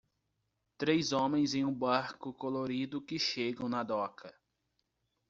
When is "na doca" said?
3.69-4.35